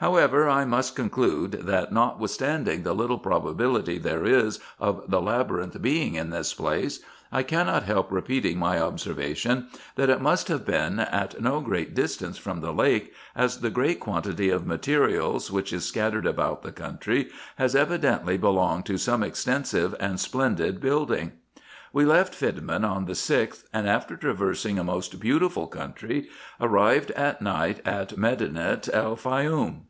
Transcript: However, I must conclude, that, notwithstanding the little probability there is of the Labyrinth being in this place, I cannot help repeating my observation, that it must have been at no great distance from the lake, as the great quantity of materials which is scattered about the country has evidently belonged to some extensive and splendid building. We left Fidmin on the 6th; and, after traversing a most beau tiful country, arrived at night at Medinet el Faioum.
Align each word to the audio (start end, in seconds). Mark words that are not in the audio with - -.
However, 0.00 0.48
I 0.48 0.64
must 0.64 0.96
conclude, 0.96 1.52
that, 1.52 1.92
notwithstanding 1.92 2.82
the 2.82 2.96
little 2.96 3.16
probability 3.16 3.96
there 3.96 4.24
is 4.26 4.58
of 4.80 5.02
the 5.08 5.20
Labyrinth 5.20 5.80
being 5.80 6.16
in 6.16 6.30
this 6.30 6.52
place, 6.52 6.98
I 7.30 7.44
cannot 7.44 7.84
help 7.84 8.10
repeating 8.10 8.58
my 8.58 8.80
observation, 8.80 9.68
that 9.94 10.10
it 10.10 10.20
must 10.20 10.48
have 10.48 10.66
been 10.66 10.98
at 10.98 11.40
no 11.40 11.60
great 11.60 11.94
distance 11.94 12.38
from 12.38 12.60
the 12.60 12.72
lake, 12.72 13.14
as 13.36 13.60
the 13.60 13.70
great 13.70 14.00
quantity 14.00 14.50
of 14.50 14.66
materials 14.66 15.52
which 15.52 15.72
is 15.72 15.86
scattered 15.86 16.26
about 16.26 16.62
the 16.64 16.72
country 16.72 17.28
has 17.56 17.76
evidently 17.76 18.36
belonged 18.36 18.86
to 18.86 18.98
some 18.98 19.22
extensive 19.22 19.94
and 20.00 20.18
splendid 20.18 20.80
building. 20.80 21.30
We 21.94 22.04
left 22.04 22.34
Fidmin 22.34 22.84
on 22.84 23.04
the 23.04 23.12
6th; 23.12 23.62
and, 23.72 23.88
after 23.88 24.16
traversing 24.16 24.80
a 24.80 24.84
most 24.84 25.20
beau 25.20 25.38
tiful 25.38 25.68
country, 25.68 26.28
arrived 26.60 27.12
at 27.12 27.40
night 27.40 27.80
at 27.86 28.18
Medinet 28.18 28.88
el 28.92 29.14
Faioum. 29.16 29.82